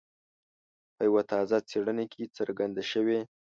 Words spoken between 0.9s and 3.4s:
په یوه تازه څېړنه کې څرګنده شوي.